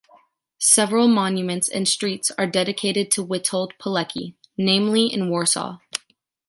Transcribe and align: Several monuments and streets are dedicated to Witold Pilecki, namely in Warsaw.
Several 0.57 1.07
monuments 1.07 1.69
and 1.69 1.87
streets 1.87 2.31
are 2.31 2.47
dedicated 2.47 3.11
to 3.11 3.23
Witold 3.23 3.73
Pilecki, 3.79 4.33
namely 4.57 5.05
in 5.05 5.29
Warsaw. 5.29 5.77